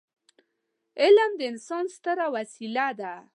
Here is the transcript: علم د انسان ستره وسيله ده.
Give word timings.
علم 1.01 1.31
د 1.39 1.41
انسان 1.51 1.85
ستره 1.95 2.27
وسيله 2.35 2.87
ده. 2.99 3.13